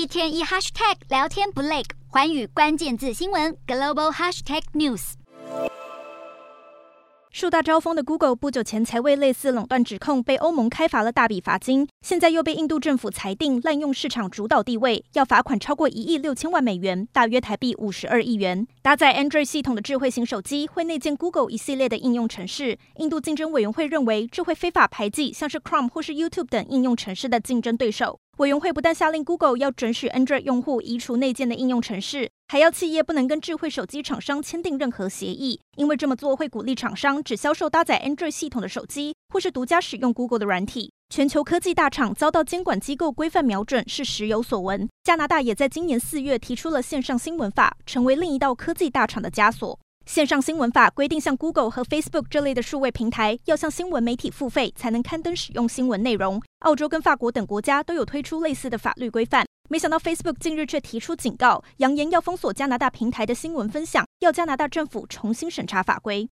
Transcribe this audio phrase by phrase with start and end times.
[0.00, 5.12] 一天一 hashtag 聊天不累，寰宇关键字新闻 global hashtag news。
[7.30, 18.66] 树大招风的 Google 不久前才为类似垄断指控被欧盟开罚了大笔罚金，现在又被印度政府裁定滥用市场主导地位，要罚款超过一亿六千万美元，大约台币五十二亿元。
[18.80, 22.78] 搭载 Android 系统的智慧型手机会内建 Google 一系列的应用程式。
[22.96, 28.18] 印度竞争委员会认为，这会非法排挤像是 Chrome 或是 YouTube 等应用程式的竞争对手。
[28.38, 40.90] 委员会不但下令 Google 要准许 Android 用户移除内建的应用程式，还要企业不能跟智慧手机厂商签订任何协议，因为这么做会鼓励厂商只销售搭载 Android 系统的手机，或是独家使用 Google 的软体。
[41.12, 44.88] 全球科技大厂遭到监管机构规范瞄准是时有所闻。
[45.04, 49.78] 加拿大也在今年四月提出了线上新闻法，成为另一道科技大厂的枷锁。
[50.06, 56.40] 线上新闻法规定，像 Google 和 Facebook 这类的数位平台，要向新闻媒体付费才能刊登使用新闻内容。
[56.60, 59.46] 澳洲跟法国等国家都有推出类似的法律规范。
[59.70, 66.28] 没想到 Facebook 近日却提出警告，扬言要封锁加拿大平台的新闻分享，要加拿大政府重新审查法规。